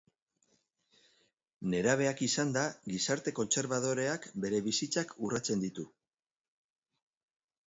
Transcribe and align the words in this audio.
Nerabeak 1.73 2.23
izanda, 2.27 2.63
gizarte 2.93 3.35
kontserbadoreak 3.41 4.27
bere 4.47 4.63
bizitzak 4.69 5.15
urratzen 5.29 5.63
ditu. 5.67 5.87